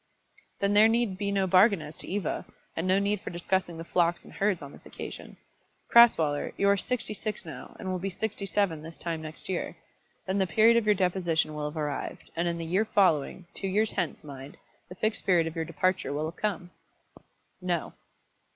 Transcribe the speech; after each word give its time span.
"Then 0.61 0.73
there 0.73 0.87
need 0.87 1.19
be 1.19 1.31
no 1.31 1.45
bargain 1.45 1.79
as 1.79 1.95
to 1.99 2.07
Eva, 2.07 2.45
and 2.75 2.87
no 2.87 2.97
need 2.97 3.21
for 3.21 3.29
discussing 3.29 3.77
the 3.77 3.83
flocks 3.83 4.23
and 4.25 4.33
herds 4.33 4.63
on 4.63 4.71
this 4.71 4.87
occasion. 4.87 5.37
Crasweller, 5.91 6.53
you 6.57 6.67
are 6.69 6.75
sixty 6.75 7.13
six 7.13 7.45
now, 7.45 7.75
and 7.79 7.87
will 7.91 7.99
be 7.99 8.09
sixty 8.09 8.47
seven 8.47 8.81
this 8.81 8.97
time 8.97 9.21
next 9.21 9.47
year. 9.47 9.77
Then 10.25 10.39
the 10.39 10.47
period 10.47 10.75
of 10.75 10.87
your 10.87 10.95
deposition 10.95 11.53
will 11.53 11.69
have 11.69 11.77
arrived, 11.77 12.31
and 12.35 12.47
in 12.47 12.57
the 12.57 12.65
year 12.65 12.85
following, 12.85 13.45
two 13.53 13.67
years 13.67 13.91
hence, 13.91 14.23
mind, 14.23 14.57
the 14.89 14.95
Fixed 14.95 15.23
Period 15.23 15.45
of 15.45 15.55
your 15.55 15.65
departure 15.65 16.11
will 16.11 16.25
have 16.25 16.35
come." 16.41 16.71
"No." 17.61 17.93